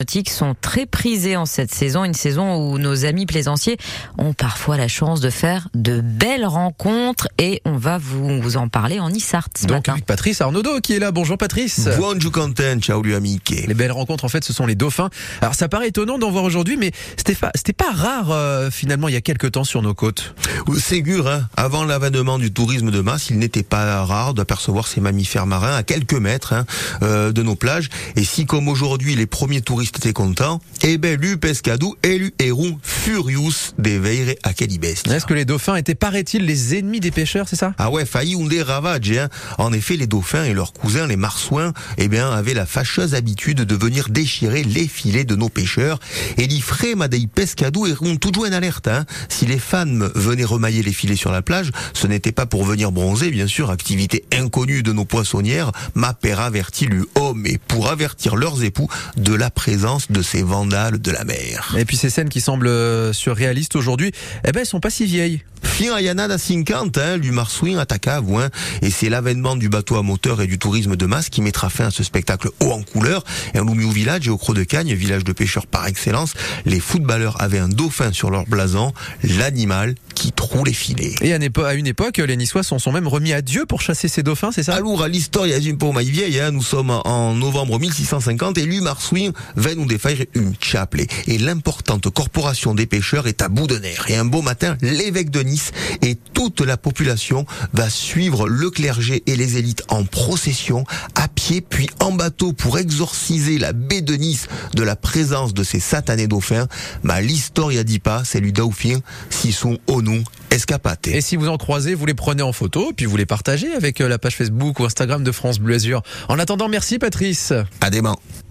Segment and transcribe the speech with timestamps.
[0.00, 3.76] nautiques sont très prisés en cette saison, une saison où nos amis plaisanciers
[4.16, 8.68] ont parfois la chance de faire de belles rencontres et on va vous, vous en
[8.68, 9.92] parler en Issart ce Donc matin.
[9.94, 11.10] avec Patrice Arnaudot qui est là.
[11.10, 11.88] Bonjour Patrice.
[11.96, 13.40] Buongiorno Quentin, ciao lui amiche.
[13.66, 15.10] Les belles rencontres en fait ce sont les dauphins.
[15.40, 19.08] Alors ça paraît étonnant d'en voir aujourd'hui mais c'était pas, c'était pas rare euh, finalement
[19.08, 20.32] il y a quelques temps sur nos côtes.
[20.76, 25.46] Ségur, hein, avant l'avènement du tourisme de masse, il n'était pas rare d'apercevoir ces mammifères
[25.46, 26.66] marins à quelques mètres hein,
[27.02, 27.88] euh, de nos plages.
[28.14, 32.34] Et si comme aujourd'hui les premiers touristes étaient contents, eh ben lu pescadou et lu
[32.40, 34.34] erum furious veire.
[34.44, 37.74] Est-ce que les dauphins étaient paraît-il les ennemis des pêcheurs c'est ça?
[37.78, 39.10] Ah ouais, failli un des ravages.
[39.12, 39.28] Hein.
[39.56, 43.62] En effet, les dauphins et leurs cousins, les marsouins, eh bien, avaient la fâcheuse habitude
[43.62, 46.00] de venir déchirer les filets de nos pêcheurs.
[46.36, 48.88] Et frais madei pescadou eront toujours en alerte.
[48.88, 49.06] Hein.
[49.28, 52.90] Si les fans venaient remailler les filets sur la plage, ce n'était pas pour venir
[52.90, 57.88] bronzer, bien sûr, activité inconnue de nos poissonnières, ma père avertit lui homme et pour
[57.88, 59.77] avertir leurs époux de la présence
[60.10, 61.74] de ces vandales de la mer.
[61.78, 64.10] Et puis ces scènes qui semblent euh, surréalistes aujourd'hui,
[64.44, 65.40] eh ben elles sont pas si vieilles.
[65.78, 68.48] Fin a Yana da 50, hein, lui marsouin attaqua à Voin,
[68.82, 71.86] et c'est l'avènement du bateau à moteur et du tourisme de masse qui mettra fin
[71.86, 73.22] à ce spectacle haut en couleur.
[73.54, 76.32] Et en Lumiou Village et au Creux de Cagne, village de pêcheurs par excellence,
[76.66, 81.14] les footballeurs avaient un dauphin sur leur blason, l'animal qui troue les filets.
[81.20, 83.64] Et à une épo- à une époque les Niçois s'en sont même remis à Dieu
[83.64, 84.74] pour chasser ces dauphins c'est ça?
[84.74, 86.50] Alors, à l'histoire, il y a une peu maille vieille, hein.
[86.50, 91.06] nous sommes en novembre 1650 et lui, Marsouin, va nous défaire une chapelet.
[91.28, 94.06] Et l'importante corporation des pêcheurs est à bout de nerfs.
[94.08, 95.66] Et un beau matin, l'évêque de Nice
[96.02, 101.60] et toute la population va suivre le clergé et les élites en procession, à pied,
[101.60, 106.26] puis en bateau pour exorciser la baie de Nice de la présence de ces satanés
[106.26, 106.66] dauphins.
[107.02, 111.08] Mais l'histoire, y a dit pas, c'est lui dauphin, si sont au nom escapate.
[111.08, 114.00] Et si vous en croisez, vous les prenez en photo, puis vous les partagez avec
[114.00, 116.02] euh, la page Facebook ou Instagram de France Bleu Azur.
[116.28, 117.52] En attendant, merci Patrice.
[117.80, 118.16] À demain.